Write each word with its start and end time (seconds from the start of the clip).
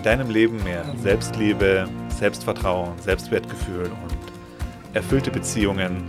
in 0.00 0.04
deinem 0.04 0.30
Leben 0.30 0.64
mehr 0.64 0.82
Selbstliebe, 0.96 1.86
Selbstvertrauen, 2.08 2.98
Selbstwertgefühl 3.00 3.84
und 3.84 4.94
erfüllte 4.94 5.30
Beziehungen 5.30 6.04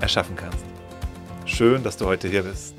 erschaffen 0.00 0.36
kannst. 0.36 0.64
Schön, 1.44 1.82
dass 1.82 1.96
du 1.96 2.06
heute 2.06 2.28
hier 2.28 2.44
bist. 2.44 2.76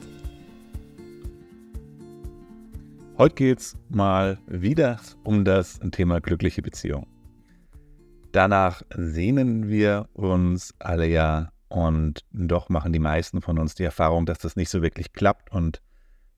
Heute 3.17 3.35
geht 3.35 3.59
es 3.59 3.75
mal 3.89 4.37
wieder 4.47 5.01
um 5.25 5.43
das 5.43 5.81
Thema 5.91 6.21
glückliche 6.21 6.61
Beziehung. 6.61 7.07
Danach 8.31 8.83
sehnen 8.95 9.67
wir 9.67 10.07
uns 10.13 10.73
alle 10.79 11.07
ja 11.07 11.51
und 11.67 12.21
doch 12.31 12.69
machen 12.69 12.93
die 12.93 12.99
meisten 12.99 13.41
von 13.41 13.59
uns 13.59 13.75
die 13.75 13.83
Erfahrung, 13.83 14.25
dass 14.25 14.37
das 14.37 14.55
nicht 14.55 14.69
so 14.69 14.81
wirklich 14.81 15.11
klappt 15.11 15.51
und 15.51 15.81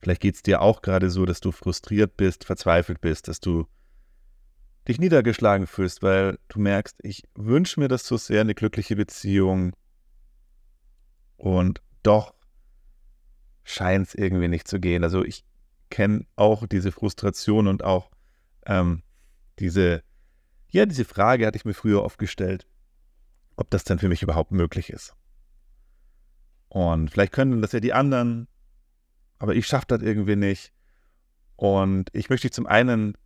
vielleicht 0.00 0.20
geht 0.20 0.34
es 0.34 0.42
dir 0.42 0.62
auch 0.62 0.82
gerade 0.82 1.10
so, 1.10 1.26
dass 1.26 1.38
du 1.38 1.52
frustriert 1.52 2.16
bist, 2.16 2.44
verzweifelt 2.44 3.00
bist, 3.00 3.28
dass 3.28 3.38
du 3.38 3.68
dich 4.88 4.98
niedergeschlagen 4.98 5.66
fühlst, 5.66 6.02
weil 6.02 6.38
du 6.48 6.60
merkst, 6.60 6.96
ich 7.02 7.24
wünsche 7.34 7.80
mir 7.80 7.88
das 7.88 8.06
so 8.06 8.16
sehr, 8.16 8.40
eine 8.40 8.54
glückliche 8.54 8.96
Beziehung. 8.96 9.74
Und 11.36 11.82
doch 12.02 12.34
scheint 13.64 14.08
es 14.08 14.14
irgendwie 14.14 14.48
nicht 14.48 14.68
zu 14.68 14.78
gehen. 14.78 15.02
Also 15.02 15.24
ich 15.24 15.44
kenne 15.90 16.24
auch 16.36 16.66
diese 16.66 16.92
Frustration 16.92 17.66
und 17.66 17.84
auch 17.84 18.10
ähm, 18.64 19.02
diese, 19.58 20.02
ja, 20.68 20.86
diese 20.86 21.04
Frage 21.04 21.46
hatte 21.46 21.56
ich 21.56 21.64
mir 21.64 21.74
früher 21.74 22.02
oft 22.02 22.18
gestellt, 22.18 22.66
ob 23.56 23.70
das 23.70 23.84
dann 23.84 23.98
für 23.98 24.08
mich 24.08 24.22
überhaupt 24.22 24.52
möglich 24.52 24.90
ist. 24.90 25.14
Und 26.68 27.10
vielleicht 27.10 27.32
können 27.32 27.62
das 27.62 27.72
ja 27.72 27.80
die 27.80 27.92
anderen, 27.92 28.48
aber 29.38 29.54
ich 29.54 29.66
schaffe 29.66 29.86
das 29.88 30.02
irgendwie 30.02 30.36
nicht. 30.36 30.72
Und 31.56 32.10
ich 32.12 32.28
möchte 32.28 32.48
dich 32.48 32.52
zum 32.54 32.66
einen 32.66 33.16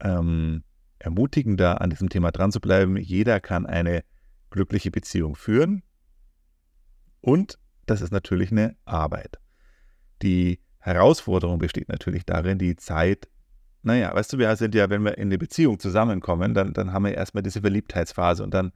ähm, 0.00 0.62
ermutigender, 0.98 1.80
an 1.80 1.90
diesem 1.90 2.08
Thema 2.08 2.30
dran 2.30 2.52
zu 2.52 2.60
bleiben. 2.60 2.96
Jeder 2.96 3.40
kann 3.40 3.66
eine 3.66 4.04
glückliche 4.50 4.90
Beziehung 4.90 5.36
führen. 5.36 5.82
Und 7.20 7.58
das 7.86 8.00
ist 8.00 8.12
natürlich 8.12 8.52
eine 8.52 8.76
Arbeit. 8.84 9.38
Die 10.22 10.60
Herausforderung 10.78 11.58
besteht 11.58 11.88
natürlich 11.88 12.24
darin, 12.24 12.58
die 12.58 12.76
Zeit, 12.76 13.28
naja, 13.82 14.14
weißt 14.14 14.32
du, 14.32 14.38
wir 14.38 14.54
sind 14.56 14.74
ja, 14.74 14.90
wenn 14.90 15.04
wir 15.04 15.18
in 15.18 15.28
eine 15.28 15.38
Beziehung 15.38 15.78
zusammenkommen, 15.78 16.54
dann, 16.54 16.72
dann 16.72 16.92
haben 16.92 17.04
wir 17.04 17.14
erstmal 17.14 17.42
diese 17.42 17.60
Verliebtheitsphase 17.60 18.42
und 18.42 18.52
dann 18.52 18.72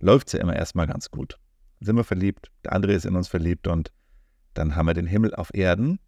läuft 0.00 0.28
es 0.28 0.32
ja 0.34 0.40
immer 0.40 0.56
erstmal 0.56 0.86
ganz 0.86 1.10
gut. 1.10 1.38
Dann 1.78 1.86
sind 1.86 1.96
wir 1.96 2.04
verliebt, 2.04 2.50
der 2.64 2.72
andere 2.72 2.92
ist 2.92 3.04
in 3.04 3.16
uns 3.16 3.28
verliebt 3.28 3.66
und 3.66 3.92
dann 4.54 4.76
haben 4.76 4.86
wir 4.86 4.94
den 4.94 5.06
Himmel 5.06 5.34
auf 5.34 5.54
Erden. 5.54 5.98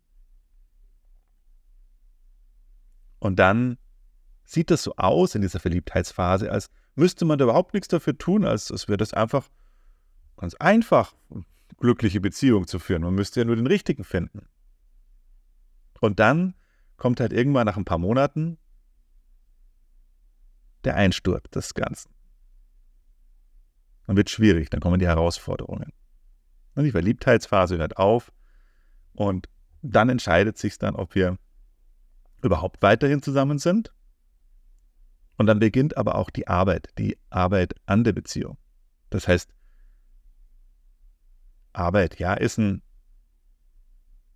Und 3.18 3.38
dann 3.38 3.78
sieht 4.44 4.70
das 4.70 4.82
so 4.82 4.94
aus 4.96 5.34
in 5.34 5.42
dieser 5.42 5.60
Verliebtheitsphase, 5.60 6.50
als 6.50 6.70
müsste 6.94 7.24
man 7.24 7.38
da 7.38 7.44
überhaupt 7.44 7.74
nichts 7.74 7.88
dafür 7.88 8.16
tun, 8.16 8.44
als, 8.44 8.70
als 8.70 8.88
wäre 8.88 8.98
das 8.98 9.14
einfach 9.14 9.48
ganz 10.36 10.54
einfach, 10.54 11.14
glückliche 11.78 12.20
Beziehung 12.20 12.66
zu 12.66 12.78
führen. 12.78 13.02
Man 13.02 13.14
müsste 13.14 13.40
ja 13.40 13.44
nur 13.44 13.56
den 13.56 13.66
richtigen 13.66 14.04
finden. 14.04 14.46
Und 16.00 16.20
dann 16.20 16.54
kommt 16.96 17.20
halt 17.20 17.32
irgendwann 17.32 17.66
nach 17.66 17.76
ein 17.76 17.84
paar 17.84 17.98
Monaten 17.98 18.58
der 20.84 20.96
Einsturz 20.96 21.50
des 21.50 21.74
Ganzen. 21.74 22.10
Dann 24.06 24.16
wird 24.16 24.28
schwierig, 24.28 24.68
dann 24.68 24.80
kommen 24.80 24.98
die 24.98 25.06
Herausforderungen. 25.06 25.92
Und 26.74 26.84
die 26.84 26.90
Verliebtheitsphase 26.90 27.78
hört 27.78 27.96
auf 27.96 28.32
und 29.14 29.48
dann 29.80 30.08
entscheidet 30.08 30.58
sich 30.58 30.78
dann, 30.78 30.94
ob 30.94 31.14
wir 31.14 31.38
überhaupt 32.42 32.82
weiterhin 32.82 33.22
zusammen 33.22 33.58
sind 33.58 33.92
und 35.36 35.46
dann 35.46 35.58
beginnt 35.58 35.96
aber 35.96 36.14
auch 36.14 36.30
die 36.30 36.48
Arbeit, 36.48 36.90
die 36.98 37.18
Arbeit 37.30 37.74
an 37.86 38.04
der 38.04 38.12
Beziehung. 38.12 38.56
Das 39.10 39.28
heißt, 39.28 39.50
Arbeit, 41.72 42.18
ja, 42.18 42.34
ist 42.34 42.58
ein, 42.58 42.82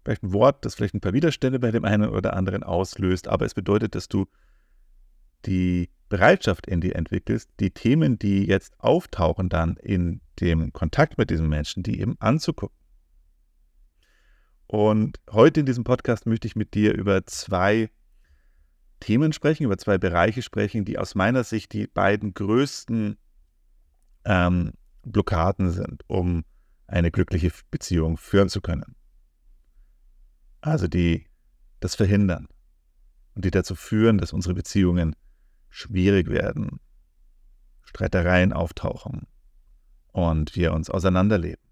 vielleicht 0.04 0.22
ein 0.22 0.32
Wort, 0.32 0.64
das 0.64 0.74
vielleicht 0.74 0.94
ein 0.94 1.00
paar 1.00 1.12
Widerstände 1.12 1.58
bei 1.58 1.70
dem 1.70 1.84
einen 1.84 2.08
oder 2.08 2.34
anderen 2.34 2.62
auslöst, 2.62 3.28
aber 3.28 3.46
es 3.46 3.54
bedeutet, 3.54 3.94
dass 3.94 4.08
du 4.08 4.26
die 5.46 5.90
Bereitschaft 6.08 6.66
in 6.66 6.80
dir 6.80 6.96
entwickelst, 6.96 7.50
die 7.60 7.70
Themen, 7.70 8.18
die 8.18 8.46
jetzt 8.46 8.78
auftauchen, 8.80 9.48
dann 9.48 9.76
in 9.76 10.20
dem 10.40 10.72
Kontakt 10.72 11.18
mit 11.18 11.30
diesem 11.30 11.48
Menschen, 11.48 11.82
die 11.82 12.00
eben 12.00 12.16
anzugucken. 12.18 12.76
Und 14.66 15.20
heute 15.30 15.60
in 15.60 15.66
diesem 15.66 15.84
Podcast 15.84 16.26
möchte 16.26 16.46
ich 16.46 16.56
mit 16.56 16.74
dir 16.74 16.94
über 16.94 17.24
zwei 17.26 17.90
Themen 19.00 19.32
sprechen, 19.32 19.64
über 19.64 19.78
zwei 19.78 19.98
Bereiche 19.98 20.42
sprechen, 20.42 20.84
die 20.84 20.98
aus 20.98 21.14
meiner 21.14 21.44
Sicht 21.44 21.72
die 21.72 21.86
beiden 21.86 22.34
größten 22.34 23.16
ähm, 24.24 24.72
Blockaden 25.02 25.70
sind, 25.70 26.02
um 26.08 26.44
eine 26.86 27.10
glückliche 27.10 27.52
Beziehung 27.70 28.16
führen 28.16 28.48
zu 28.48 28.60
können. 28.60 28.96
Also 30.60 30.88
die 30.88 31.26
das 31.80 31.94
verhindern 31.94 32.48
und 33.34 33.44
die 33.44 33.50
dazu 33.50 33.74
führen, 33.74 34.18
dass 34.18 34.32
unsere 34.32 34.54
Beziehungen 34.54 35.14
schwierig 35.68 36.28
werden, 36.28 36.80
Streitereien 37.84 38.52
auftauchen 38.52 39.26
und 40.08 40.56
wir 40.56 40.72
uns 40.72 40.90
auseinanderleben. 40.90 41.62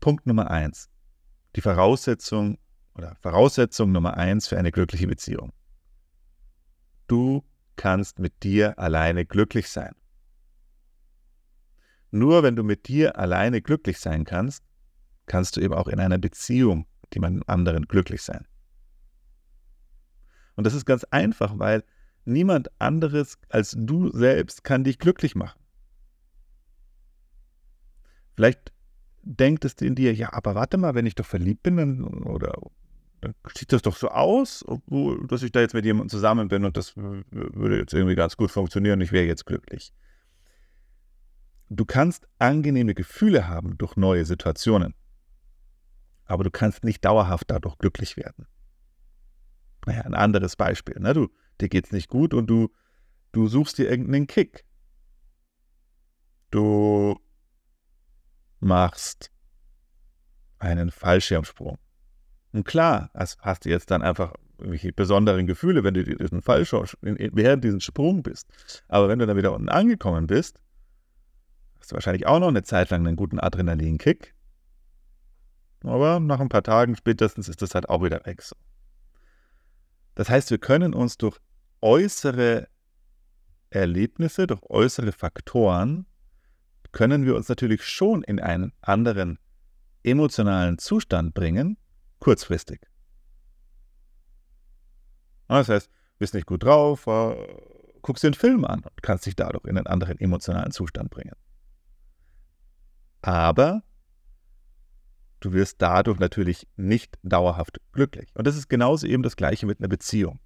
Punkt 0.00 0.26
Nummer 0.26 0.50
eins. 0.50 0.90
Die 1.56 1.62
Voraussetzung 1.62 2.58
oder 2.96 3.16
Voraussetzung 3.16 3.92
Nummer 3.92 4.16
eins 4.16 4.46
für 4.46 4.58
eine 4.58 4.72
glückliche 4.72 5.06
Beziehung. 5.06 5.52
Du 7.06 7.44
kannst 7.76 8.18
mit 8.18 8.42
dir 8.42 8.78
alleine 8.78 9.26
glücklich 9.26 9.68
sein. 9.68 9.94
Nur 12.10 12.42
wenn 12.42 12.54
du 12.54 12.62
mit 12.62 12.86
dir 12.86 13.18
alleine 13.18 13.60
glücklich 13.60 13.98
sein 13.98 14.24
kannst, 14.24 14.62
kannst 15.26 15.56
du 15.56 15.60
eben 15.60 15.74
auch 15.74 15.88
in 15.88 15.98
einer 15.98 16.18
Beziehung 16.18 16.86
mit 17.02 17.14
jemandem 17.14 17.42
anderen 17.46 17.86
glücklich 17.86 18.22
sein. 18.22 18.46
Und 20.54 20.64
das 20.64 20.74
ist 20.74 20.84
ganz 20.84 21.04
einfach, 21.04 21.58
weil 21.58 21.82
niemand 22.24 22.70
anderes 22.80 23.38
als 23.48 23.74
du 23.76 24.10
selbst 24.10 24.62
kann 24.62 24.84
dich 24.84 24.98
glücklich 24.98 25.34
machen. 25.34 25.60
Vielleicht 28.36 28.72
denkt 29.22 29.64
es 29.64 29.74
in 29.74 29.94
dir, 29.94 30.14
ja, 30.14 30.32
aber 30.32 30.54
warte 30.54 30.76
mal, 30.76 30.94
wenn 30.94 31.06
ich 31.06 31.14
doch 31.14 31.26
verliebt 31.26 31.62
bin 31.62 31.76
dann, 31.76 32.04
oder 32.04 32.54
sieht 33.56 33.72
das 33.72 33.82
doch 33.82 33.96
so 33.96 34.08
aus, 34.08 34.64
obwohl, 34.66 35.26
dass 35.26 35.42
ich 35.42 35.52
da 35.52 35.60
jetzt 35.60 35.74
mit 35.74 35.84
jemandem 35.84 36.08
zusammen 36.08 36.48
bin 36.48 36.64
und 36.64 36.76
das 36.76 36.96
würde 36.96 37.78
jetzt 37.78 37.92
irgendwie 37.92 38.14
ganz 38.14 38.36
gut 38.36 38.50
funktionieren, 38.50 39.00
ich 39.00 39.12
wäre 39.12 39.26
jetzt 39.26 39.46
glücklich. 39.46 39.92
Du 41.70 41.84
kannst 41.84 42.28
angenehme 42.38 42.94
Gefühle 42.94 43.48
haben 43.48 43.78
durch 43.78 43.96
neue 43.96 44.24
Situationen, 44.24 44.94
aber 46.24 46.44
du 46.44 46.50
kannst 46.50 46.84
nicht 46.84 47.04
dauerhaft 47.04 47.50
dadurch 47.50 47.78
glücklich 47.78 48.16
werden. 48.16 48.46
Naja, 49.86 50.02
ein 50.02 50.14
anderes 50.14 50.56
Beispiel. 50.56 50.98
Ne? 50.98 51.12
Du, 51.12 51.28
dir 51.60 51.68
geht 51.68 51.86
es 51.86 51.92
nicht 51.92 52.08
gut 52.08 52.34
und 52.34 52.46
du, 52.46 52.70
du 53.32 53.48
suchst 53.48 53.78
dir 53.78 53.90
irgendeinen 53.90 54.26
Kick. 54.26 54.64
Du 56.50 57.20
machst 58.60 59.30
einen 60.58 60.90
Fallschirmsprung. 60.90 61.78
Und 62.54 62.64
klar, 62.64 63.10
hast 63.14 63.64
du 63.64 63.68
jetzt 63.68 63.90
dann 63.90 64.02
einfach 64.02 64.32
irgendwelche 64.58 64.92
besonderen 64.92 65.48
Gefühle, 65.48 65.82
wenn 65.82 65.94
du 65.94 66.04
diesen 66.04 66.40
Fall 66.40 66.64
schon 66.64 66.86
während 67.00 67.64
diesem 67.64 67.80
Sprung 67.80 68.22
bist. 68.22 68.46
Aber 68.86 69.08
wenn 69.08 69.18
du 69.18 69.26
dann 69.26 69.36
wieder 69.36 69.52
unten 69.52 69.68
angekommen 69.68 70.28
bist, 70.28 70.60
hast 71.80 71.90
du 71.90 71.94
wahrscheinlich 71.96 72.28
auch 72.28 72.38
noch 72.38 72.46
eine 72.46 72.62
Zeit 72.62 72.90
lang 72.90 73.04
einen 73.04 73.16
guten 73.16 73.40
Adrenalinkick. 73.40 74.36
Aber 75.82 76.20
nach 76.20 76.38
ein 76.38 76.48
paar 76.48 76.62
Tagen 76.62 76.94
spätestens 76.94 77.48
ist 77.48 77.60
das 77.60 77.74
halt 77.74 77.88
auch 77.88 78.04
wieder 78.04 78.24
weg. 78.24 78.40
Das 80.14 80.28
heißt, 80.28 80.52
wir 80.52 80.58
können 80.58 80.94
uns 80.94 81.18
durch 81.18 81.38
äußere 81.80 82.68
Erlebnisse, 83.70 84.46
durch 84.46 84.62
äußere 84.62 85.10
Faktoren, 85.10 86.06
können 86.92 87.26
wir 87.26 87.34
uns 87.34 87.48
natürlich 87.48 87.82
schon 87.82 88.22
in 88.22 88.38
einen 88.38 88.72
anderen 88.80 89.40
emotionalen 90.04 90.78
Zustand 90.78 91.34
bringen, 91.34 91.78
kurzfristig. 92.18 92.80
Das 95.48 95.68
heißt, 95.68 95.90
bist 96.18 96.34
nicht 96.34 96.46
gut 96.46 96.64
drauf, 96.64 97.04
guckst 98.02 98.22
dir 98.22 98.28
einen 98.28 98.34
Film 98.34 98.64
an 98.64 98.80
und 98.80 99.02
kannst 99.02 99.26
dich 99.26 99.36
dadurch 99.36 99.64
in 99.64 99.76
einen 99.76 99.86
anderen 99.86 100.18
emotionalen 100.18 100.72
Zustand 100.72 101.10
bringen. 101.10 101.36
Aber 103.22 103.82
du 105.40 105.52
wirst 105.52 105.80
dadurch 105.80 106.18
natürlich 106.18 106.66
nicht 106.76 107.18
dauerhaft 107.22 107.80
glücklich. 107.92 108.30
Und 108.34 108.46
das 108.46 108.56
ist 108.56 108.68
genauso 108.68 109.06
eben 109.06 109.22
das 109.22 109.36
Gleiche 109.36 109.66
mit 109.66 109.80
einer 109.80 109.88
Beziehung. 109.88 110.40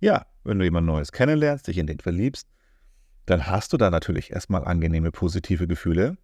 Ja, 0.00 0.26
wenn 0.44 0.58
du 0.58 0.64
jemand 0.64 0.86
Neues 0.86 1.12
kennenlernst, 1.12 1.66
dich 1.66 1.78
in 1.78 1.86
den 1.86 2.00
verliebst, 2.00 2.48
dann 3.26 3.46
hast 3.46 3.72
du 3.72 3.76
da 3.76 3.90
natürlich 3.90 4.30
erstmal 4.30 4.64
angenehme, 4.64 5.10
positive 5.10 5.66
Gefühle, 5.66 6.16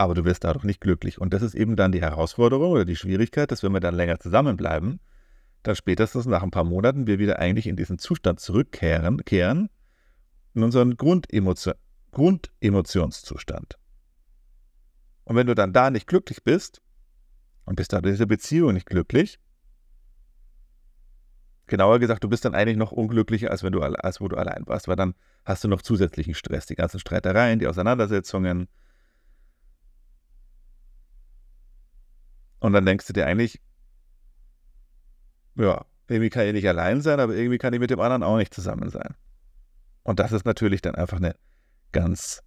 aber 0.00 0.14
du 0.14 0.24
wirst 0.24 0.44
dadurch 0.44 0.64
nicht 0.64 0.80
glücklich. 0.80 1.20
Und 1.20 1.34
das 1.34 1.42
ist 1.42 1.54
eben 1.54 1.76
dann 1.76 1.92
die 1.92 2.00
Herausforderung 2.00 2.70
oder 2.72 2.86
die 2.86 2.96
Schwierigkeit, 2.96 3.52
dass 3.52 3.62
wenn 3.62 3.72
wir 3.72 3.80
dann 3.80 3.94
länger 3.94 4.18
zusammenbleiben, 4.18 4.98
dann 5.62 5.76
spätestens 5.76 6.24
nach 6.24 6.42
ein 6.42 6.50
paar 6.50 6.64
Monaten 6.64 7.06
wir 7.06 7.18
wieder 7.18 7.38
eigentlich 7.38 7.66
in 7.66 7.76
diesen 7.76 7.98
Zustand 7.98 8.40
zurückkehren, 8.40 9.22
kehren, 9.26 9.68
in 10.54 10.62
unseren 10.62 10.96
Grundemotio 10.96 11.74
Grundemotionszustand. 12.12 13.78
Und 15.24 15.36
wenn 15.36 15.46
du 15.46 15.54
dann 15.54 15.74
da 15.74 15.90
nicht 15.90 16.06
glücklich 16.06 16.42
bist 16.42 16.80
und 17.66 17.76
bist 17.76 17.92
da 17.92 17.98
in 17.98 18.04
dieser 18.04 18.24
Beziehung 18.24 18.72
nicht 18.72 18.86
glücklich, 18.86 19.38
genauer 21.66 21.98
gesagt, 21.98 22.24
du 22.24 22.28
bist 22.30 22.46
dann 22.46 22.54
eigentlich 22.54 22.78
noch 22.78 22.90
unglücklicher, 22.90 23.50
als 23.50 23.62
wenn 23.62 23.72
du 23.74 23.82
als 23.82 24.22
wo 24.22 24.28
du 24.28 24.36
allein 24.36 24.66
warst, 24.66 24.88
weil 24.88 24.96
dann 24.96 25.14
hast 25.44 25.62
du 25.62 25.68
noch 25.68 25.82
zusätzlichen 25.82 26.32
Stress, 26.32 26.64
die 26.64 26.74
ganzen 26.74 27.00
Streitereien, 27.00 27.58
die 27.58 27.66
Auseinandersetzungen. 27.66 28.66
Und 32.60 32.72
dann 32.72 32.86
denkst 32.86 33.06
du 33.06 33.12
dir 33.12 33.26
eigentlich, 33.26 33.60
ja, 35.56 35.84
irgendwie 36.08 36.30
kann 36.30 36.46
ich 36.46 36.52
nicht 36.52 36.68
allein 36.68 37.00
sein, 37.00 37.20
aber 37.20 37.34
irgendwie 37.34 37.58
kann 37.58 37.72
ich 37.72 37.80
mit 37.80 37.90
dem 37.90 38.00
anderen 38.00 38.22
auch 38.22 38.36
nicht 38.36 38.54
zusammen 38.54 38.90
sein. 38.90 39.14
Und 40.02 40.18
das 40.18 40.32
ist 40.32 40.44
natürlich 40.44 40.82
dann 40.82 40.94
einfach 40.94 41.18
eine 41.18 41.34
ganz 41.92 42.42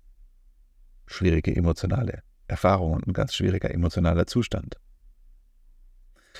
schwierige 1.06 1.56
emotionale 1.56 2.24
Erfahrung 2.48 2.94
und 2.94 3.07
ein 3.07 3.13
ganz 3.13 3.36
schwieriger 3.36 3.71
emotionaler 3.71 4.27
Zustand. 4.27 4.77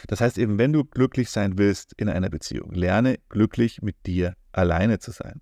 Das 0.08 0.22
heißt 0.22 0.38
eben, 0.38 0.58
wenn 0.58 0.74
du 0.74 0.84
glücklich 0.84 1.30
sein 1.30 1.58
willst 1.58 1.94
in 1.94 2.10
einer 2.10 2.30
Beziehung, 2.30 2.72
lerne 2.72 3.20
glücklich 3.30 3.82
mit 3.82 4.06
dir 4.06 4.36
alleine 4.52 5.00
zu 5.00 5.12
sein. 5.12 5.42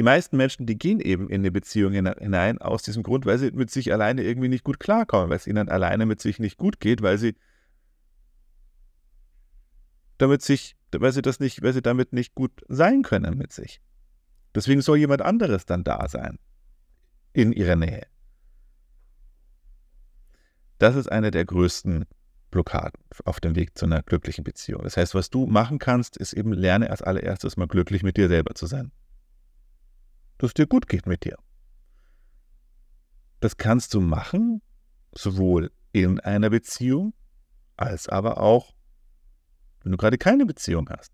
Die 0.00 0.04
meisten 0.04 0.38
Menschen, 0.38 0.64
die 0.64 0.78
gehen 0.78 0.98
eben 0.98 1.28
in 1.28 1.42
eine 1.42 1.50
Beziehung 1.50 1.92
hinein 1.92 2.56
aus 2.56 2.82
diesem 2.82 3.02
Grund, 3.02 3.26
weil 3.26 3.38
sie 3.38 3.50
mit 3.50 3.70
sich 3.70 3.92
alleine 3.92 4.22
irgendwie 4.22 4.48
nicht 4.48 4.64
gut 4.64 4.80
klarkommen, 4.80 5.28
weil 5.28 5.36
es 5.36 5.46
ihnen 5.46 5.68
alleine 5.68 6.06
mit 6.06 6.22
sich 6.22 6.38
nicht 6.38 6.56
gut 6.56 6.80
geht, 6.80 7.02
weil 7.02 7.18
sie 7.18 7.34
damit 10.16 10.40
sich, 10.40 10.74
weil 10.90 11.12
sie 11.12 11.20
das 11.20 11.38
nicht, 11.38 11.60
weil 11.62 11.74
sie 11.74 11.82
damit 11.82 12.14
nicht 12.14 12.34
gut 12.34 12.64
sein 12.66 13.02
können 13.02 13.36
mit 13.36 13.52
sich. 13.52 13.82
Deswegen 14.54 14.80
soll 14.80 14.96
jemand 14.96 15.20
anderes 15.20 15.66
dann 15.66 15.84
da 15.84 16.08
sein. 16.08 16.38
In 17.34 17.52
ihrer 17.52 17.76
Nähe. 17.76 18.06
Das 20.78 20.96
ist 20.96 21.12
eine 21.12 21.30
der 21.30 21.44
größten 21.44 22.06
Blockaden 22.50 23.02
auf 23.26 23.38
dem 23.38 23.54
Weg 23.54 23.76
zu 23.76 23.84
einer 23.84 24.02
glücklichen 24.02 24.44
Beziehung. 24.44 24.82
Das 24.82 24.96
heißt, 24.96 25.14
was 25.14 25.28
du 25.28 25.44
machen 25.44 25.78
kannst, 25.78 26.16
ist 26.16 26.32
eben 26.32 26.54
lerne 26.54 26.88
als 26.88 27.02
allererstes 27.02 27.58
mal 27.58 27.68
glücklich 27.68 28.02
mit 28.02 28.16
dir 28.16 28.28
selber 28.28 28.54
zu 28.54 28.64
sein. 28.64 28.92
Dass 30.40 30.48
es 30.48 30.54
dir 30.54 30.66
gut 30.66 30.88
geht 30.88 31.06
mit 31.06 31.24
dir. 31.24 31.36
Das 33.40 33.58
kannst 33.58 33.92
du 33.92 34.00
machen, 34.00 34.62
sowohl 35.12 35.70
in 35.92 36.18
einer 36.18 36.48
Beziehung 36.48 37.12
als 37.76 38.08
aber 38.08 38.40
auch 38.40 38.74
wenn 39.82 39.92
du 39.92 39.98
gerade 39.98 40.16
keine 40.16 40.46
Beziehung 40.46 40.88
hast. 40.88 41.12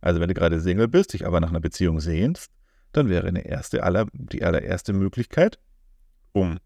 Also 0.00 0.20
wenn 0.20 0.28
du 0.28 0.34
gerade 0.34 0.60
Single 0.60 0.88
bist, 0.88 1.12
dich 1.12 1.24
aber 1.24 1.40
nach 1.40 1.50
einer 1.50 1.60
Beziehung 1.60 2.00
sehnst, 2.00 2.50
dann 2.90 3.08
wäre 3.08 3.28
eine 3.28 3.44
erste 3.44 3.84
aller, 3.84 4.06
die 4.12 4.42
allererste 4.42 4.92
Möglichkeit, 4.92 5.60
um 6.32 6.58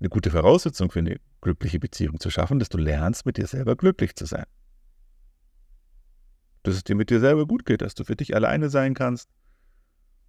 eine 0.00 0.08
gute 0.08 0.30
Voraussetzung 0.30 0.90
für 0.90 0.98
eine 0.98 1.18
glückliche 1.40 1.78
Beziehung 1.78 2.20
zu 2.20 2.30
schaffen, 2.30 2.58
dass 2.58 2.68
du 2.68 2.78
lernst, 2.78 3.24
mit 3.24 3.38
dir 3.38 3.46
selber 3.46 3.76
glücklich 3.76 4.16
zu 4.16 4.26
sein. 4.26 4.46
Dass 6.62 6.74
es 6.74 6.84
dir 6.84 6.94
mit 6.94 7.10
dir 7.10 7.20
selber 7.20 7.46
gut 7.46 7.64
geht, 7.64 7.80
dass 7.80 7.94
du 7.94 8.04
für 8.04 8.16
dich 8.16 8.34
alleine 8.34 8.68
sein 8.68 8.94
kannst 8.94 9.28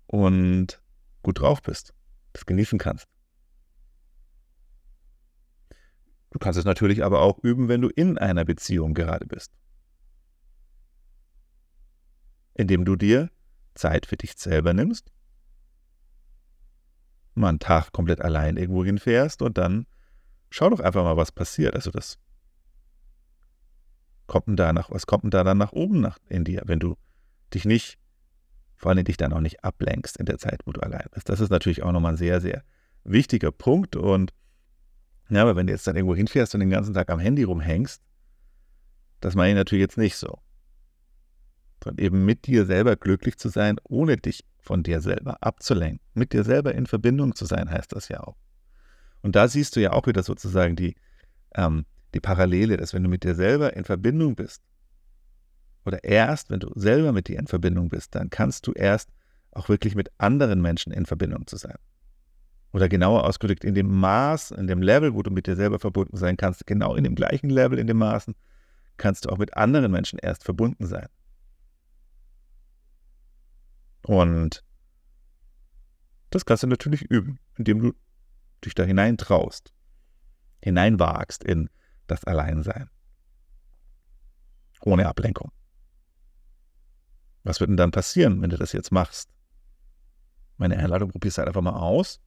und 0.07 0.82
gut 1.23 1.39
drauf 1.39 1.61
bist, 1.61 1.93
das 2.33 2.45
genießen 2.45 2.77
kannst. 2.77 3.07
Du 6.29 6.39
kannst 6.39 6.59
es 6.59 6.65
natürlich 6.65 7.03
aber 7.03 7.21
auch 7.21 7.39
üben, 7.39 7.67
wenn 7.67 7.81
du 7.81 7.89
in 7.89 8.17
einer 8.17 8.45
Beziehung 8.45 8.93
gerade 8.93 9.25
bist 9.25 9.51
indem 12.53 12.85
du 12.85 12.95
dir 12.95 13.29
Zeit 13.75 14.05
für 14.05 14.17
dich 14.17 14.33
selber 14.37 14.73
nimmst, 14.73 15.11
mal 17.33 17.49
einen 17.49 17.59
Tag 17.59 17.91
komplett 17.91 18.21
allein 18.21 18.57
irgendwo 18.57 18.85
hinfährst 18.85 19.41
und 19.41 19.57
dann 19.57 19.87
schau 20.49 20.69
doch 20.69 20.79
einfach 20.79 21.03
mal, 21.03 21.17
was 21.17 21.31
passiert. 21.31 21.73
Also 21.73 21.89
das 21.89 22.19
kommt 24.27 24.47
denn 24.47 24.55
da 24.55 24.71
nach, 24.71 24.91
was 24.91 25.07
kommt 25.07 25.23
denn 25.23 25.31
da 25.31 25.43
dann 25.43 25.57
nach 25.57 25.71
oben 25.71 25.99
nach, 25.99 26.19
in 26.29 26.43
dir, 26.43 26.61
wenn 26.65 26.79
du 26.79 26.95
dich 27.53 27.65
nicht, 27.65 27.97
vor 28.83 28.91
allem 28.91 29.03
dich 29.05 29.17
dann 29.17 29.33
auch 29.33 29.39
nicht 29.39 29.63
ablenkst 29.63 30.17
in 30.17 30.25
der 30.25 30.37
Zeit, 30.37 30.61
wo 30.65 30.71
du 30.71 30.81
allein 30.81 31.07
bist. 31.11 31.29
Das 31.29 31.39
ist 31.39 31.49
natürlich 31.49 31.81
auch 31.81 31.91
nochmal 31.91 32.13
ein 32.13 32.17
sehr, 32.17 32.39
sehr 32.41 32.63
wichtiger 33.03 33.51
Punkt 33.51 33.95
und 33.95 34.31
ja, 35.29 35.41
aber 35.41 35.55
wenn 35.55 35.65
du 35.65 35.73
jetzt 35.73 35.87
dann 35.87 35.95
irgendwo 35.95 36.15
hinfährst 36.15 36.53
und 36.53 36.59
den 36.59 36.69
ganzen 36.69 36.93
Tag 36.93 37.09
am 37.09 37.19
Handy 37.19 37.43
rumhängst, 37.43 38.01
das 39.21 39.35
meine 39.35 39.51
ich 39.51 39.55
natürlich 39.55 39.81
jetzt 39.81 39.97
nicht 39.97 40.17
so 40.17 40.37
sondern 41.83 42.03
eben 42.03 42.25
mit 42.25 42.47
dir 42.47 42.65
selber 42.65 42.95
glücklich 42.95 43.37
zu 43.37 43.49
sein, 43.49 43.77
ohne 43.83 44.17
dich 44.17 44.45
von 44.59 44.83
dir 44.83 45.01
selber 45.01 45.37
abzulenken. 45.41 45.99
Mit 46.13 46.33
dir 46.33 46.43
selber 46.43 46.73
in 46.73 46.85
Verbindung 46.85 47.35
zu 47.35 47.45
sein, 47.45 47.69
heißt 47.69 47.91
das 47.93 48.07
ja 48.07 48.21
auch. 48.21 48.37
Und 49.21 49.35
da 49.35 49.47
siehst 49.47 49.75
du 49.75 49.81
ja 49.81 49.91
auch 49.91 50.07
wieder 50.07 50.23
sozusagen 50.23 50.75
die, 50.75 50.95
ähm, 51.55 51.85
die 52.13 52.19
Parallele, 52.19 52.77
dass 52.77 52.93
wenn 52.93 53.03
du 53.03 53.09
mit 53.09 53.23
dir 53.23 53.35
selber 53.35 53.75
in 53.75 53.83
Verbindung 53.83 54.35
bist, 54.35 54.61
oder 55.85 56.03
erst, 56.03 56.49
wenn 56.49 56.59
du 56.59 56.71
selber 56.75 57.11
mit 57.11 57.27
dir 57.27 57.39
in 57.39 57.47
Verbindung 57.47 57.89
bist, 57.89 58.15
dann 58.15 58.29
kannst 58.29 58.67
du 58.67 58.71
erst 58.71 59.09
auch 59.51 59.69
wirklich 59.69 59.95
mit 59.95 60.09
anderen 60.17 60.61
Menschen 60.61 60.93
in 60.93 61.05
Verbindung 61.05 61.45
zu 61.47 61.57
sein. 61.57 61.77
Oder 62.71 62.89
genauer 62.89 63.25
ausgedrückt, 63.25 63.63
in 63.63 63.75
dem 63.75 63.87
Maß, 63.87 64.51
in 64.51 64.67
dem 64.67 64.81
Level, 64.81 65.13
wo 65.13 65.21
du 65.21 65.29
mit 65.29 65.45
dir 65.45 65.55
selber 65.55 65.79
verbunden 65.79 66.17
sein 66.17 66.37
kannst, 66.37 66.65
genau 66.65 66.95
in 66.95 67.03
dem 67.03 67.15
gleichen 67.15 67.49
Level, 67.49 67.77
in 67.77 67.85
dem 67.85 67.97
Maßen, 67.97 68.35
kannst 68.97 69.25
du 69.25 69.29
auch 69.29 69.37
mit 69.37 69.55
anderen 69.55 69.91
Menschen 69.91 70.17
erst 70.19 70.43
verbunden 70.43 70.87
sein. 70.87 71.07
Und 74.05 74.63
das 76.31 76.45
kannst 76.45 76.63
du 76.63 76.67
natürlich 76.67 77.03
üben, 77.03 77.39
indem 77.57 77.79
du 77.79 77.93
dich 78.65 78.73
da 78.73 78.83
hineintraust, 78.83 79.71
hineinwagst 80.63 81.43
in 81.43 81.69
das 82.07 82.23
Alleinsein. 82.23 82.89
Ohne 84.81 85.07
Ablenkung. 85.07 85.51
Was 87.43 87.59
wird 87.59 87.69
denn 87.69 87.77
dann 87.77 87.91
passieren, 87.91 88.41
wenn 88.41 88.49
du 88.49 88.57
das 88.57 88.71
jetzt 88.71 88.91
machst? 88.91 89.29
Meine 90.57 90.77
Einladung, 90.77 91.11
probier 91.11 91.29
es 91.29 91.37
halt 91.37 91.47
einfach 91.47 91.61
mal 91.61 91.77
aus. 91.77 92.21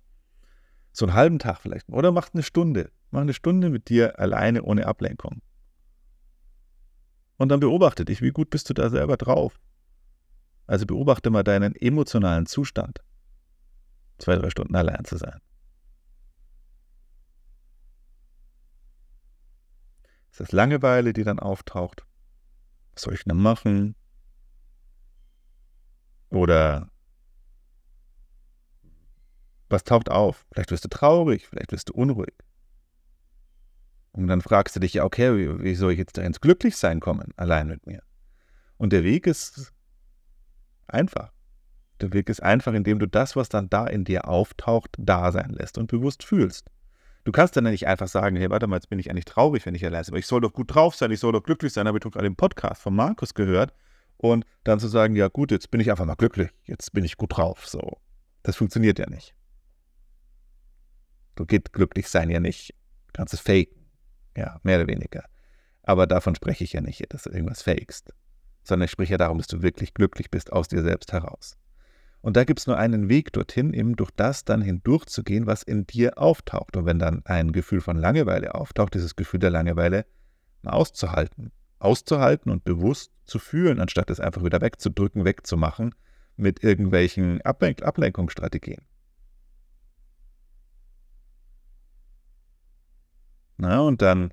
So 0.92 1.06
einen 1.06 1.14
halben 1.14 1.38
Tag 1.38 1.60
vielleicht. 1.60 1.88
Oder 1.88 2.12
mach 2.12 2.32
eine 2.32 2.42
Stunde. 2.42 2.90
Mach 3.10 3.20
eine 3.20 3.34
Stunde 3.34 3.70
mit 3.70 3.88
dir 3.88 4.18
alleine 4.18 4.62
ohne 4.62 4.86
Ablenkung. 4.86 5.40
Und 7.38 7.50
dann 7.50 7.60
beobachte 7.60 8.04
dich, 8.04 8.22
wie 8.22 8.30
gut 8.30 8.50
bist 8.50 8.68
du 8.70 8.74
da 8.74 8.88
selber 8.90 9.16
drauf. 9.16 9.60
Also 10.66 10.86
beobachte 10.86 11.30
mal 11.30 11.44
deinen 11.44 11.74
emotionalen 11.76 12.46
Zustand, 12.46 13.00
zwei, 14.18 14.36
drei 14.36 14.50
Stunden 14.50 14.74
allein 14.74 15.04
zu 15.04 15.16
sein. 15.16 15.40
Ist 20.30 20.40
das 20.40 20.52
Langeweile, 20.52 21.12
die 21.12 21.24
dann 21.24 21.38
auftaucht? 21.38 22.04
Was 22.94 23.02
soll 23.02 23.14
ich 23.14 23.24
denn 23.24 23.36
machen? 23.36 23.94
Oder 26.30 26.90
was 29.68 29.84
taucht 29.84 30.10
auf? 30.10 30.46
Vielleicht 30.52 30.70
wirst 30.70 30.84
du 30.84 30.88
traurig, 30.88 31.46
vielleicht 31.46 31.72
wirst 31.72 31.88
du 31.88 31.94
unruhig. 31.94 32.34
Und 34.12 34.28
dann 34.28 34.40
fragst 34.40 34.74
du 34.76 34.80
dich 34.80 34.94
ja, 34.94 35.04
okay, 35.04 35.36
wie, 35.36 35.62
wie 35.62 35.74
soll 35.74 35.92
ich 35.92 35.98
jetzt 35.98 36.16
da 36.16 36.22
ins 36.22 36.40
Glücklichsein 36.40 37.00
kommen, 37.00 37.32
allein 37.36 37.66
mit 37.66 37.86
mir? 37.86 38.02
Und 38.78 38.92
der 38.92 39.04
Weg 39.04 39.26
ist 39.26 39.72
Einfach. 40.88 41.32
Der 42.00 42.12
Weg 42.12 42.28
ist 42.28 42.42
einfach, 42.42 42.74
indem 42.74 42.98
du 42.98 43.08
das, 43.08 43.36
was 43.36 43.48
dann 43.48 43.70
da 43.70 43.86
in 43.86 44.04
dir 44.04 44.28
auftaucht, 44.28 44.90
da 44.98 45.32
sein 45.32 45.50
lässt 45.50 45.78
und 45.78 45.86
bewusst 45.88 46.24
fühlst. 46.24 46.70
Du 47.24 47.32
kannst 47.32 47.56
dann 47.56 47.64
nicht 47.64 47.88
einfach 47.88 48.06
sagen, 48.06 48.36
hey, 48.36 48.50
warte 48.50 48.66
mal, 48.66 48.76
jetzt 48.76 48.88
bin 48.88 48.98
ich 48.98 49.10
eigentlich 49.10 49.24
traurig, 49.24 49.66
wenn 49.66 49.74
ich 49.74 49.84
allein 49.84 50.02
bin, 50.02 50.12
aber 50.12 50.18
ich 50.18 50.26
soll 50.26 50.40
doch 50.40 50.52
gut 50.52 50.74
drauf 50.74 50.94
sein, 50.94 51.10
ich 51.10 51.18
soll 51.18 51.32
doch 51.32 51.42
glücklich 51.42 51.72
sein, 51.72 51.88
habe 51.88 51.98
ich 51.98 52.02
doch 52.02 52.12
gerade 52.12 52.26
im 52.26 52.36
Podcast 52.36 52.82
von 52.82 52.94
Markus 52.94 53.34
gehört. 53.34 53.72
Und 54.18 54.44
dann 54.64 54.80
zu 54.80 54.88
sagen, 54.88 55.14
ja 55.14 55.28
gut, 55.28 55.50
jetzt 55.50 55.70
bin 55.70 55.80
ich 55.80 55.90
einfach 55.90 56.06
mal 56.06 56.14
glücklich, 56.14 56.50
jetzt 56.64 56.92
bin 56.92 57.04
ich 57.04 57.16
gut 57.16 57.36
drauf. 57.36 57.66
So, 57.66 57.98
das 58.42 58.56
funktioniert 58.56 58.98
ja 58.98 59.08
nicht. 59.08 59.34
Du 61.34 61.44
geht 61.44 61.72
glücklich 61.72 62.08
sein 62.08 62.30
ja 62.30 62.40
nicht. 62.40 62.70
Du 63.08 63.12
kannst 63.12 63.34
es 63.34 63.40
faken. 63.40 63.86
Ja, 64.36 64.58
mehr 64.62 64.78
oder 64.78 64.88
weniger. 64.88 65.24
Aber 65.82 66.06
davon 66.06 66.34
spreche 66.34 66.64
ich 66.64 66.72
ja 66.72 66.80
nicht, 66.80 67.04
dass 67.12 67.24
du 67.24 67.30
irgendwas 67.30 67.62
fakest 67.62 68.12
sondern 68.66 68.86
ich 68.86 68.90
spreche 68.90 69.12
ja 69.12 69.18
darum, 69.18 69.38
dass 69.38 69.46
du 69.46 69.62
wirklich 69.62 69.94
glücklich 69.94 70.30
bist 70.30 70.52
aus 70.52 70.68
dir 70.68 70.82
selbst 70.82 71.12
heraus. 71.12 71.56
Und 72.20 72.36
da 72.36 72.44
gibt 72.44 72.58
es 72.58 72.66
nur 72.66 72.76
einen 72.76 73.08
Weg 73.08 73.32
dorthin, 73.32 73.72
eben 73.72 73.94
durch 73.94 74.10
das 74.10 74.44
dann 74.44 74.60
hindurchzugehen, 74.60 75.46
was 75.46 75.62
in 75.62 75.86
dir 75.86 76.18
auftaucht. 76.18 76.76
Und 76.76 76.84
wenn 76.84 76.98
dann 76.98 77.24
ein 77.24 77.52
Gefühl 77.52 77.80
von 77.80 77.96
Langeweile 77.96 78.54
auftaucht, 78.56 78.94
dieses 78.94 79.14
Gefühl 79.14 79.38
der 79.38 79.50
Langeweile 79.50 80.06
mal 80.62 80.72
auszuhalten. 80.72 81.52
Auszuhalten 81.78 82.50
und 82.50 82.64
bewusst 82.64 83.12
zu 83.26 83.38
fühlen, 83.38 83.80
anstatt 83.80 84.10
es 84.10 84.20
einfach 84.20 84.44
wieder 84.44 84.60
wegzudrücken, 84.60 85.24
wegzumachen 85.24 85.94
mit 86.36 86.62
irgendwelchen 86.62 87.40
Ablen 87.42 87.80
Ablenkungsstrategien. 87.82 88.82
Na, 93.58 93.80
und 93.80 94.02
dann, 94.02 94.32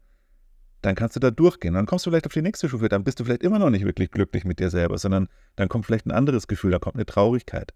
dann 0.81 0.95
kannst 0.95 1.15
du 1.15 1.19
da 1.19 1.31
durchgehen. 1.31 1.73
Dann 1.73 1.85
kommst 1.85 2.05
du 2.05 2.09
vielleicht 2.09 2.25
auf 2.25 2.33
die 2.33 2.41
nächste 2.41 2.67
Stufe, 2.67 2.89
dann 2.89 3.03
bist 3.03 3.19
du 3.19 3.23
vielleicht 3.23 3.43
immer 3.43 3.59
noch 3.59 3.69
nicht 3.69 3.85
wirklich 3.85 4.11
glücklich 4.11 4.43
mit 4.43 4.59
dir 4.59 4.69
selber, 4.69 4.97
sondern 4.97 5.29
dann 5.55 5.69
kommt 5.69 5.85
vielleicht 5.85 6.05
ein 6.05 6.11
anderes 6.11 6.47
Gefühl, 6.47 6.71
da 6.71 6.79
kommt 6.79 6.95
eine 6.95 7.05
Traurigkeit. 7.05 7.73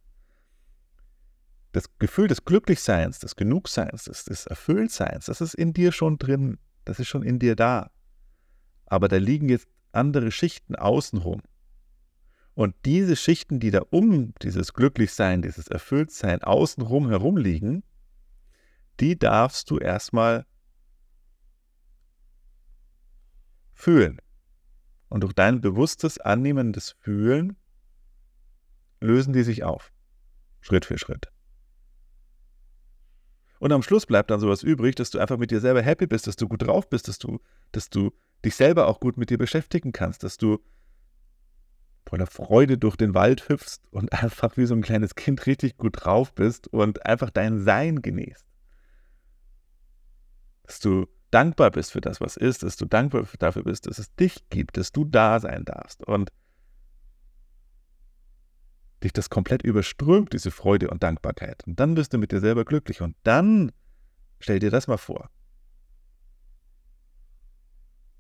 Das 1.72 1.98
Gefühl 2.00 2.28
des 2.28 2.44
Glücklichseins, 2.44 3.20
des 3.20 3.36
Genugseins, 3.36 4.06
des, 4.06 4.26
des 4.26 4.46
Erfülltseins, 4.46 5.26
das 5.26 5.42
ist 5.42 5.54
in 5.54 5.74
dir 5.74 5.92
schon 5.92 6.18
drin, 6.18 6.58
das 6.86 7.00
ist 7.00 7.08
schon 7.08 7.24
in 7.24 7.40
dir 7.40 7.56
da. 7.56 7.92
Aber 8.86 9.08
da 9.08 9.18
liegen 9.18 9.50
jetzt 9.50 9.68
andere 9.92 10.32
Schichten 10.32 10.76
außenrum. 10.76 11.42
Und 12.54 12.76
diese 12.86 13.16
Schichten, 13.16 13.60
die 13.60 13.70
da 13.70 13.82
um 13.92 14.34
dieses 14.42 14.74
Glücklichsein, 14.74 15.42
dieses 15.42 15.68
Erfülltsein 15.68 16.42
außenrum 16.42 17.10
herumliegen, 17.10 17.84
die 19.00 19.18
darfst 19.18 19.70
du 19.70 19.78
erstmal 19.78 20.46
fühlen. 23.74 24.20
Und 25.10 25.22
durch 25.22 25.34
dein 25.34 25.62
bewusstes, 25.62 26.20
annehmendes 26.20 26.96
Fühlen 27.00 27.58
lösen 29.00 29.34
die 29.34 29.44
sich 29.44 29.64
auf. 29.64 29.94
Schritt 30.60 30.86
für 30.86 30.98
Schritt. 30.98 31.32
Und 33.60 33.72
am 33.72 33.84
Schluss 33.84 34.06
bleibt 34.06 34.30
dann 34.30 34.40
sowas 34.40 34.64
übrig, 34.64 34.96
dass 34.96 35.10
du 35.10 35.20
einfach 35.20 35.38
mit 35.38 35.52
dir 35.52 35.60
selber 35.60 35.82
happy 35.82 36.08
bist, 36.08 36.28
dass 36.28 36.36
du 36.36 36.48
gut 36.48 36.64
drauf 36.64 36.90
bist, 36.90 37.08
dass 37.08 37.20
du, 37.20 37.40
dass 37.72 37.90
du 37.90 38.12
dich 38.46 38.56
selber 38.56 38.88
auch 38.88 39.00
gut 39.00 39.18
mit 39.18 39.30
dir 39.30 39.38
beschäftigen 39.38 39.92
kannst, 39.92 40.24
dass 40.24 40.38
du 40.38 40.60
voller 42.08 42.28
Freude 42.28 42.78
durch 42.78 42.96
den 42.96 43.14
Wald 43.14 43.50
hüpfst 43.50 43.82
und 43.92 44.12
einfach 44.24 44.58
wie 44.58 44.66
so 44.66 44.76
ein 44.76 44.82
kleines 44.82 45.16
Kind 45.16 45.46
richtig 45.46 45.78
gut 45.78 46.06
drauf 46.06 46.34
bist 46.34 46.68
und 46.68 47.06
einfach 47.06 47.30
dein 47.30 47.60
Sein 47.60 48.02
genießt. 48.02 48.46
Dass 50.64 50.80
du 50.80 51.08
dankbar 51.32 51.72
bist 51.72 51.92
für 51.92 52.02
das, 52.02 52.22
was 52.22 52.38
ist, 52.38 52.64
dass 52.64 52.78
du 52.78 52.86
dankbar 52.86 53.28
dafür 53.40 53.64
bist, 53.64 53.88
dass 53.88 54.00
es 54.00 54.14
dich 54.16 54.50
gibt, 54.50 54.78
dass 54.78 54.92
du 54.92 55.06
da 55.06 55.40
sein 55.40 55.66
darfst 55.66 56.06
und 56.06 56.32
dich 59.04 59.14
das 59.14 59.30
komplett 59.30 59.62
überströmt, 59.64 60.34
diese 60.34 60.52
Freude 60.52 60.90
und 60.90 61.04
Dankbarkeit. 61.04 61.64
Und 61.68 61.80
dann 61.80 61.96
bist 61.96 62.14
du 62.14 62.18
mit 62.18 62.32
dir 62.32 62.40
selber 62.40 62.66
glücklich. 62.66 63.02
Und 63.02 63.16
dann 63.24 63.72
stell 64.40 64.60
dir 64.60 64.72
das 64.72 64.88
mal 64.88 64.98
vor. 64.98 65.30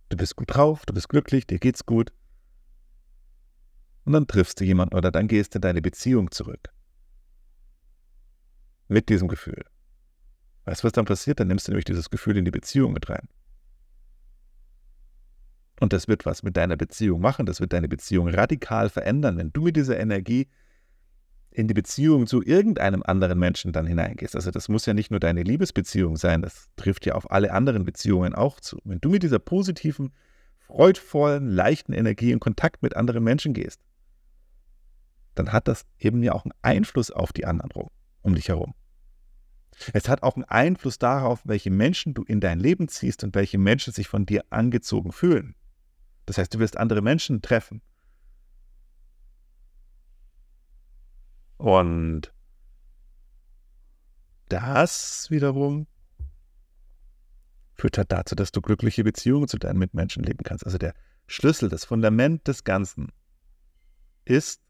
Du 0.09 0.17
bist 0.17 0.35
gut 0.35 0.53
drauf, 0.55 0.85
du 0.85 0.93
bist 0.93 1.09
glücklich, 1.09 1.47
dir 1.47 1.59
geht's 1.59 1.85
gut. 1.85 2.13
Und 4.05 4.13
dann 4.13 4.27
triffst 4.27 4.59
du 4.59 4.63
jemanden 4.63 4.95
oder 4.95 5.11
dann 5.11 5.27
gehst 5.27 5.53
du 5.53 5.57
in 5.57 5.61
deine 5.61 5.81
Beziehung 5.81 6.31
zurück. 6.31 6.69
Mit 8.87 9.09
diesem 9.09 9.27
Gefühl. 9.27 9.65
Weißt 10.63 10.81
du, 10.81 10.85
was 10.85 10.93
dann 10.93 11.05
passiert? 11.05 11.39
Dann 11.39 11.47
nimmst 11.47 11.67
du 11.67 11.71
nämlich 11.71 11.85
dieses 11.85 12.09
Gefühl 12.09 12.37
in 12.37 12.45
die 12.45 12.51
Beziehung 12.51 12.93
mit 12.93 13.09
rein. 13.09 13.27
Und 15.79 15.93
das 15.93 16.07
wird 16.07 16.25
was 16.25 16.41
mit 16.41 16.57
deiner 16.57 16.75
Beziehung 16.75 17.21
machen, 17.21 17.45
das 17.45 17.59
wird 17.59 17.73
deine 17.73 17.87
Beziehung 17.87 18.27
radikal 18.29 18.89
verändern, 18.89 19.37
wenn 19.37 19.53
du 19.53 19.63
mit 19.63 19.75
dieser 19.75 19.99
Energie 19.99 20.47
in 21.51 21.67
die 21.67 21.73
Beziehung 21.73 22.27
zu 22.27 22.43
irgendeinem 22.43 23.01
anderen 23.03 23.39
Menschen 23.39 23.71
dann 23.71 23.87
hineingehst. 23.87 24.35
Also 24.35 24.51
das 24.51 24.69
muss 24.69 24.85
ja 24.85 24.93
nicht 24.93 25.11
nur 25.11 25.19
deine 25.19 25.43
Liebesbeziehung 25.43 26.17
sein, 26.17 26.41
das 26.41 26.67
trifft 26.75 27.05
ja 27.05 27.15
auf 27.15 27.31
alle 27.31 27.51
anderen 27.51 27.83
Beziehungen 27.83 28.35
auch 28.35 28.59
zu. 28.59 28.79
Wenn 28.83 29.01
du 29.01 29.09
mit 29.09 29.23
dieser 29.23 29.39
positiven, 29.39 30.13
freudvollen, 30.59 31.47
leichten 31.49 31.93
Energie 31.93 32.31
in 32.31 32.39
Kontakt 32.39 32.83
mit 32.83 32.95
anderen 32.95 33.23
Menschen 33.23 33.53
gehst, 33.53 33.81
dann 35.35 35.51
hat 35.51 35.67
das 35.67 35.85
eben 35.99 36.21
ja 36.23 36.33
auch 36.33 36.45
einen 36.45 36.53
Einfluss 36.61 37.11
auf 37.11 37.31
die 37.31 37.45
anderen 37.45 37.71
um 38.21 38.35
dich 38.35 38.49
herum. 38.49 38.73
Es 39.93 40.09
hat 40.09 40.23
auch 40.23 40.35
einen 40.35 40.45
Einfluss 40.45 40.97
darauf, 40.97 41.41
welche 41.43 41.69
Menschen 41.69 42.13
du 42.13 42.23
in 42.23 42.39
dein 42.39 42.59
Leben 42.59 42.87
ziehst 42.87 43.23
und 43.23 43.35
welche 43.35 43.57
Menschen 43.57 43.93
sich 43.93 44.07
von 44.07 44.25
dir 44.25 44.43
angezogen 44.49 45.11
fühlen. 45.11 45.55
Das 46.25 46.37
heißt, 46.37 46.53
du 46.53 46.59
wirst 46.59 46.77
andere 46.77 47.01
Menschen 47.01 47.41
treffen, 47.41 47.81
Und 51.57 52.33
das 54.49 55.29
wiederum 55.29 55.87
führt 57.73 57.97
halt 57.97 58.11
dazu, 58.11 58.35
dass 58.35 58.51
du 58.51 58.61
glückliche 58.61 59.03
Beziehungen 59.03 59.47
zu 59.47 59.57
deinen 59.57 59.77
Mitmenschen 59.77 60.23
leben 60.23 60.43
kannst. 60.43 60.65
Also 60.65 60.77
der 60.77 60.93
Schlüssel, 61.27 61.69
das 61.69 61.85
Fundament 61.85 62.47
des 62.47 62.63
Ganzen 62.63 63.11
ist, 64.25 64.61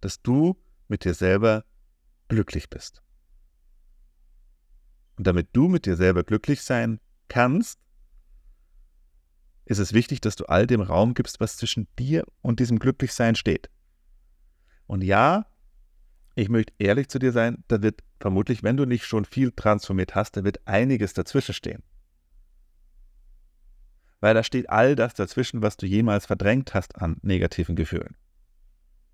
dass 0.00 0.22
du 0.22 0.56
mit 0.88 1.04
dir 1.04 1.14
selber 1.14 1.64
glücklich 2.28 2.70
bist. 2.70 3.02
Und 5.16 5.26
damit 5.26 5.48
du 5.52 5.68
mit 5.68 5.86
dir 5.86 5.96
selber 5.96 6.22
glücklich 6.22 6.62
sein 6.62 7.00
kannst, 7.28 7.80
ist 9.64 9.78
es 9.78 9.92
wichtig, 9.92 10.20
dass 10.20 10.36
du 10.36 10.44
all 10.44 10.66
dem 10.66 10.80
Raum 10.80 11.14
gibst, 11.14 11.40
was 11.40 11.56
zwischen 11.56 11.88
dir 11.98 12.24
und 12.42 12.60
diesem 12.60 12.78
Glücklichsein 12.78 13.34
steht. 13.34 13.68
Und 14.86 15.02
ja, 15.02 15.46
ich 16.36 16.50
möchte 16.50 16.74
ehrlich 16.78 17.08
zu 17.08 17.18
dir 17.18 17.32
sein, 17.32 17.64
da 17.66 17.82
wird 17.82 18.04
vermutlich, 18.20 18.62
wenn 18.62 18.76
du 18.76 18.84
nicht 18.84 19.06
schon 19.06 19.24
viel 19.24 19.52
transformiert 19.52 20.14
hast, 20.14 20.36
da 20.36 20.44
wird 20.44 20.60
einiges 20.66 21.14
dazwischen 21.14 21.54
stehen. 21.54 21.82
Weil 24.20 24.34
da 24.34 24.42
steht 24.42 24.68
all 24.68 24.96
das 24.96 25.14
dazwischen, 25.14 25.62
was 25.62 25.78
du 25.78 25.86
jemals 25.86 26.26
verdrängt 26.26 26.74
hast 26.74 26.96
an 26.96 27.16
negativen 27.22 27.74
Gefühlen. 27.74 28.16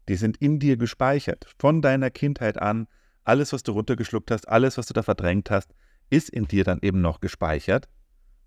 Die 0.08 0.16
sind 0.16 0.36
in 0.38 0.58
dir 0.58 0.76
gespeichert, 0.76 1.46
von 1.58 1.80
deiner 1.80 2.10
Kindheit 2.10 2.60
an. 2.60 2.88
Alles, 3.22 3.52
was 3.52 3.62
du 3.62 3.70
runtergeschluckt 3.70 4.32
hast, 4.32 4.48
alles, 4.48 4.76
was 4.76 4.86
du 4.86 4.94
da 4.94 5.04
verdrängt 5.04 5.48
hast, 5.48 5.72
ist 6.10 6.28
in 6.28 6.46
dir 6.46 6.64
dann 6.64 6.80
eben 6.82 7.00
noch 7.00 7.20
gespeichert 7.20 7.88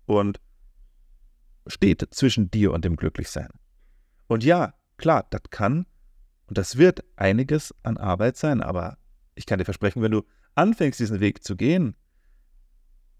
und 0.04 0.38
steht 1.66 2.06
zwischen 2.10 2.50
dir 2.50 2.72
und 2.72 2.84
dem 2.84 2.96
Glücklichsein. 2.96 3.48
Und 4.26 4.44
ja, 4.44 4.74
klar, 4.98 5.26
das 5.30 5.42
kann 5.48 5.86
und 6.46 6.58
das 6.58 6.76
wird 6.76 7.04
einiges 7.16 7.74
an 7.82 7.96
Arbeit 7.96 8.36
sein, 8.36 8.60
aber 8.60 8.98
ich 9.34 9.46
kann 9.46 9.58
dir 9.58 9.64
versprechen, 9.64 10.02
wenn 10.02 10.12
du 10.12 10.22
anfängst, 10.54 11.00
diesen 11.00 11.20
Weg 11.20 11.44
zu 11.44 11.56
gehen, 11.56 11.96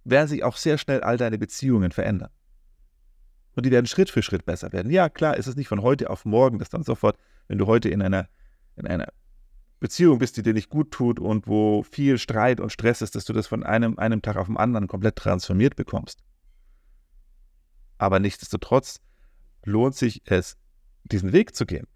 werden 0.05 0.29
sich 0.29 0.45
auch 0.45 0.57
sehr 0.57 0.79
schnell 0.79 1.03
all 1.03 1.17
deine 1.17 1.39
Beziehungen 1.39 1.93
verändern. 1.93 2.31
Und 3.55 3.67
die 3.67 3.71
werden 3.71 3.87
Schritt 3.87 4.11
für 4.11 4.23
Schritt 4.23 4.45
besser 4.45 4.73
werden. 4.73 4.91
Ja, 4.91 5.09
klar, 5.09 5.37
ist 5.37 5.47
es 5.47 5.57
nicht 5.57 5.69
von 5.69 5.83
heute 5.83 6.11
auf 6.11 6.25
morgen, 6.25 6.59
dass 6.59 6.69
dann 6.69 6.85
sofort, 6.85 7.19
wenn 7.49 7.59
du 7.59 7.67
heute 7.67 7.89
in 7.89 8.03
einer, 8.03 8.29
in 8.77 8.87
einer 8.87 9.09
Beziehung 9.81 10.19
bist, 10.19 10.37
die 10.37 10.43
dir 10.43 10.55
nicht 10.55 10.69
gut 10.69 10.91
tut 10.91 11.19
und 11.19 11.47
wo 11.47 11.83
viel 11.83 12.19
Streit 12.19 12.61
und 12.61 12.71
Stress 12.71 13.03
ist, 13.03 13.15
dass 13.15 13.25
du 13.25 13.33
das 13.33 13.47
von 13.47 13.63
einem, 13.63 13.99
einem 13.99 14.23
Tag 14.23 14.37
auf 14.37 14.47
den 14.47 14.57
anderen 14.57 14.89
komplett 14.89 15.17
transformiert 15.17 15.75
bekommst. 15.75 16.23
Aber 17.99 18.21
nichtsdestotrotz 18.21 19.01
lohnt 19.65 19.97
sich 19.97 20.23
es, 20.27 20.57
diesen 21.05 21.33
Weg 21.33 21.55
zu 21.55 21.67
gehen. 21.67 21.87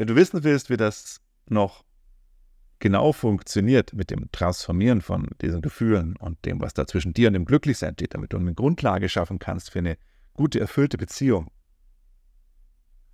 Wenn 0.00 0.06
du 0.06 0.16
wissen 0.16 0.44
willst, 0.44 0.70
wie 0.70 0.78
das 0.78 1.20
noch 1.44 1.84
genau 2.78 3.12
funktioniert 3.12 3.92
mit 3.92 4.10
dem 4.10 4.32
Transformieren 4.32 5.02
von 5.02 5.28
diesen 5.42 5.60
Gefühlen 5.60 6.16
und 6.16 6.42
dem, 6.46 6.58
was 6.58 6.72
da 6.72 6.86
zwischen 6.86 7.12
dir 7.12 7.28
und 7.28 7.34
dem 7.34 7.44
Glücklichsein 7.44 7.92
steht, 7.92 8.14
damit 8.14 8.32
du 8.32 8.38
eine 8.38 8.54
Grundlage 8.54 9.10
schaffen 9.10 9.38
kannst 9.38 9.70
für 9.70 9.80
eine 9.80 9.98
gute, 10.32 10.58
erfüllte 10.58 10.96
Beziehung, 10.96 11.50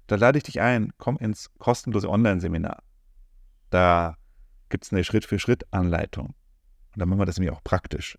dann 0.06 0.20
lade 0.20 0.38
ich 0.38 0.44
dich 0.44 0.60
ein, 0.60 0.92
komm 0.96 1.16
ins 1.16 1.50
kostenlose 1.58 2.08
Online-Seminar. 2.08 2.84
Da 3.70 4.16
gibt 4.68 4.84
es 4.84 4.92
eine 4.92 5.02
Schritt-für-Schritt-Anleitung. 5.02 6.26
Und 6.26 6.36
dann 7.00 7.08
machen 7.08 7.18
wir 7.18 7.26
das 7.26 7.36
nämlich 7.36 7.52
auch 7.52 7.64
praktisch. 7.64 8.16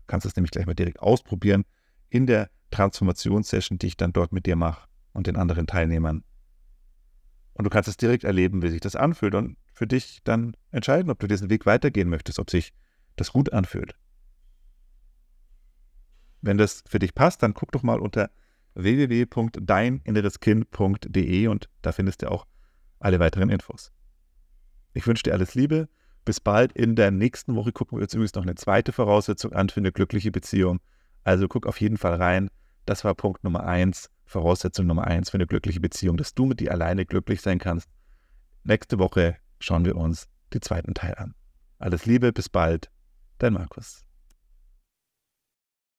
Du 0.00 0.06
kannst 0.08 0.26
es 0.26 0.36
nämlich 0.36 0.50
gleich 0.50 0.66
mal 0.66 0.74
direkt 0.74 1.00
ausprobieren 1.00 1.64
in 2.10 2.26
der 2.26 2.50
Transformationssession, 2.70 3.78
die 3.78 3.86
ich 3.86 3.96
dann 3.96 4.12
dort 4.12 4.30
mit 4.30 4.44
dir 4.44 4.56
mache 4.56 4.88
und 5.14 5.26
den 5.26 5.36
anderen 5.36 5.66
Teilnehmern. 5.66 6.22
Und 7.54 7.64
du 7.64 7.70
kannst 7.70 7.88
es 7.88 7.96
direkt 7.96 8.24
erleben, 8.24 8.62
wie 8.62 8.70
sich 8.70 8.80
das 8.80 8.96
anfühlt 8.96 9.34
und 9.34 9.56
für 9.72 9.86
dich 9.86 10.20
dann 10.24 10.56
entscheiden, 10.70 11.10
ob 11.10 11.18
du 11.18 11.26
diesen 11.26 11.48
Weg 11.50 11.66
weitergehen 11.66 12.08
möchtest, 12.08 12.38
ob 12.38 12.50
sich 12.50 12.72
das 13.16 13.32
gut 13.32 13.52
anfühlt. 13.52 13.94
Wenn 16.42 16.58
das 16.58 16.84
für 16.86 16.98
dich 16.98 17.14
passt, 17.14 17.42
dann 17.42 17.54
guck 17.54 17.72
doch 17.72 17.82
mal 17.82 18.00
unter 18.00 18.30
www.deininnereskind.de 18.74 21.46
und 21.48 21.68
da 21.82 21.92
findest 21.92 22.22
du 22.22 22.30
auch 22.30 22.46
alle 22.98 23.18
weiteren 23.18 23.50
Infos. 23.50 23.92
Ich 24.92 25.06
wünsche 25.06 25.24
dir 25.24 25.32
alles 25.32 25.54
Liebe. 25.54 25.88
Bis 26.24 26.40
bald. 26.40 26.72
In 26.72 26.96
der 26.96 27.10
nächsten 27.10 27.56
Woche 27.56 27.72
gucken 27.72 27.98
wir 27.98 28.02
uns 28.02 28.14
übrigens 28.14 28.34
noch 28.34 28.42
eine 28.42 28.54
zweite 28.54 28.92
Voraussetzung 28.92 29.52
an 29.52 29.68
für 29.68 29.80
eine 29.80 29.92
glückliche 29.92 30.30
Beziehung. 30.30 30.80
Also 31.24 31.48
guck 31.48 31.66
auf 31.66 31.80
jeden 31.80 31.96
Fall 31.96 32.14
rein 32.14 32.50
Das 32.86 33.04
war 33.04 33.14
Punkt 33.14 33.44
Nummer 33.44 33.64
eins, 33.64 34.10
Voraussetzung 34.30 34.86
Nummer 34.86 35.08
eins 35.08 35.30
für 35.30 35.38
eine 35.38 35.48
glückliche 35.48 35.80
Beziehung, 35.80 36.16
dass 36.16 36.34
du 36.34 36.46
mit 36.46 36.60
dir 36.60 36.70
alleine 36.70 37.04
glücklich 37.04 37.40
sein 37.40 37.58
kannst. 37.58 37.88
Nächste 38.62 39.00
Woche 39.00 39.36
schauen 39.58 39.84
wir 39.84 39.96
uns 39.96 40.28
den 40.54 40.62
zweiten 40.62 40.94
Teil 40.94 41.16
an. 41.16 41.34
Alles 41.78 42.06
Liebe, 42.06 42.32
bis 42.32 42.48
bald, 42.48 42.92
dein 43.38 43.54
Markus. 43.54 44.04